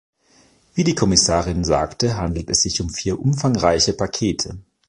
[0.73, 4.57] Wie die Kommissarin sagte, handelt es sich um vier umfangreiche Pakete.